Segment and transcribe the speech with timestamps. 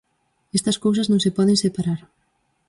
[0.57, 1.99] Estas cousas non se poden separar.